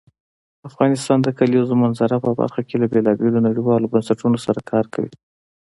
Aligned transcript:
افغانستان 0.69 1.17
د 1.23 1.27
کلیزو 1.39 1.73
منظره 1.83 2.15
په 2.25 2.31
برخه 2.39 2.61
کې 2.67 2.75
له 2.81 2.87
بېلابېلو 2.93 3.45
نړیوالو 3.47 3.91
بنسټونو 3.93 4.37
سره 4.45 4.59
کار 4.71 4.85
کوي. 4.93 5.11